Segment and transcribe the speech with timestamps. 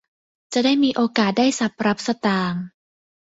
[0.53, 2.63] จะมีโอกาสได้ทรัพย์รับสตางค์